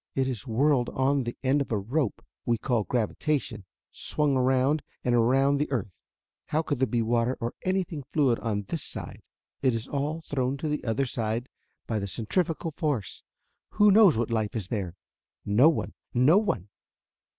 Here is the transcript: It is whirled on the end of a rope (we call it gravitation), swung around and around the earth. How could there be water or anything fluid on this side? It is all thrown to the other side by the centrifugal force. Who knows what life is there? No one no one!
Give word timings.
It 0.15 0.27
is 0.27 0.47
whirled 0.47 0.89
on 0.93 1.25
the 1.25 1.37
end 1.43 1.61
of 1.61 1.71
a 1.71 1.77
rope 1.77 2.25
(we 2.43 2.57
call 2.57 2.81
it 2.81 2.87
gravitation), 2.87 3.65
swung 3.91 4.35
around 4.35 4.81
and 5.03 5.13
around 5.13 5.57
the 5.57 5.71
earth. 5.71 6.01
How 6.47 6.63
could 6.63 6.79
there 6.79 6.87
be 6.87 7.03
water 7.03 7.37
or 7.39 7.53
anything 7.61 8.01
fluid 8.11 8.39
on 8.39 8.63
this 8.63 8.81
side? 8.83 9.21
It 9.61 9.75
is 9.75 9.87
all 9.87 10.21
thrown 10.21 10.57
to 10.57 10.67
the 10.67 10.83
other 10.83 11.05
side 11.05 11.49
by 11.85 11.99
the 11.99 12.07
centrifugal 12.07 12.71
force. 12.75 13.21
Who 13.73 13.91
knows 13.91 14.17
what 14.17 14.31
life 14.31 14.55
is 14.55 14.69
there? 14.69 14.95
No 15.45 15.69
one 15.69 15.93
no 16.15 16.39
one! 16.39 16.69